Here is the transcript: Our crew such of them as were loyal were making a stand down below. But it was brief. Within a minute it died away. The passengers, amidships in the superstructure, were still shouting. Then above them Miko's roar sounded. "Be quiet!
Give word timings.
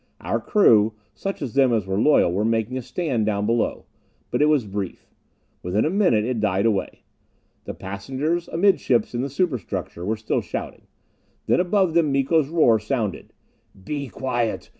Our 0.19 0.39
crew 0.39 0.93
such 1.13 1.43
of 1.43 1.53
them 1.53 1.71
as 1.71 1.85
were 1.85 1.99
loyal 1.99 2.33
were 2.33 2.43
making 2.43 2.75
a 2.75 2.81
stand 2.81 3.23
down 3.27 3.45
below. 3.45 3.85
But 4.31 4.41
it 4.41 4.47
was 4.47 4.65
brief. 4.65 5.05
Within 5.61 5.85
a 5.85 5.91
minute 5.91 6.25
it 6.25 6.39
died 6.39 6.65
away. 6.65 7.03
The 7.65 7.75
passengers, 7.75 8.47
amidships 8.49 9.13
in 9.13 9.21
the 9.21 9.29
superstructure, 9.29 10.03
were 10.03 10.17
still 10.17 10.41
shouting. 10.41 10.87
Then 11.45 11.59
above 11.59 11.93
them 11.93 12.11
Miko's 12.11 12.47
roar 12.49 12.79
sounded. 12.79 13.31
"Be 13.83 14.07
quiet! 14.09 14.69